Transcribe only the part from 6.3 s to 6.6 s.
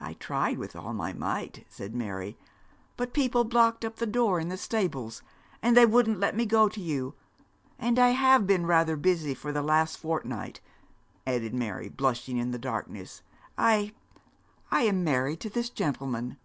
me